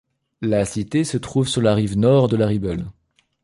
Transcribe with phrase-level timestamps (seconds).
[0.41, 2.87] La Cité se trouve sur la rive nord de la Ribble.